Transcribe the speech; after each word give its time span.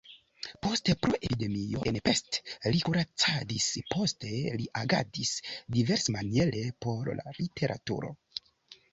Poste 0.65 0.93
pro 1.01 1.17
epidemio 1.27 1.81
en 1.89 1.97
Pest 2.07 2.37
li 2.75 2.79
kuracadis, 2.87 3.67
poste 3.95 4.31
li 4.61 4.65
agadis 4.81 5.33
diversmaniere 5.77 6.63
por 6.87 7.13
la 7.21 7.35
literaturo. 7.41 8.11